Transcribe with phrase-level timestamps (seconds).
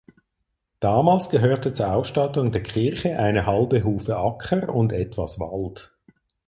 [0.79, 5.95] Damals gehörte zur Ausstattung der Kirche eine halbe Hufe Acker und etwas Wald.